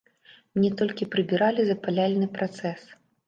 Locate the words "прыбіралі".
1.13-1.61